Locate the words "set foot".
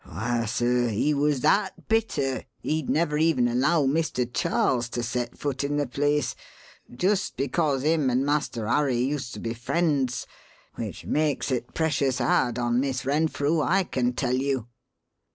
5.03-5.63